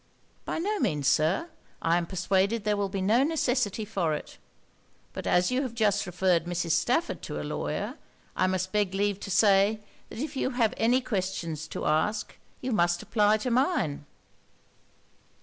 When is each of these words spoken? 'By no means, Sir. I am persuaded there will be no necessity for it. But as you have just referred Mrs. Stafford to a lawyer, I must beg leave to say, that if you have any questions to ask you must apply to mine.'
'By 0.45 0.57
no 0.57 0.79
means, 0.79 1.07
Sir. 1.07 1.49
I 1.79 1.95
am 1.99 2.07
persuaded 2.07 2.63
there 2.63 2.75
will 2.75 2.89
be 2.89 3.03
no 3.03 3.21
necessity 3.23 3.85
for 3.85 4.15
it. 4.15 4.39
But 5.13 5.27
as 5.27 5.51
you 5.51 5.61
have 5.61 5.75
just 5.75 6.07
referred 6.07 6.45
Mrs. 6.45 6.71
Stafford 6.71 7.21
to 7.21 7.39
a 7.39 7.43
lawyer, 7.45 7.99
I 8.35 8.47
must 8.47 8.71
beg 8.71 8.95
leave 8.95 9.19
to 9.19 9.29
say, 9.29 9.79
that 10.09 10.17
if 10.17 10.35
you 10.35 10.49
have 10.57 10.73
any 10.77 11.01
questions 11.01 11.67
to 11.67 11.85
ask 11.85 12.35
you 12.61 12.71
must 12.71 13.03
apply 13.03 13.37
to 13.45 13.51
mine.' 13.51 14.07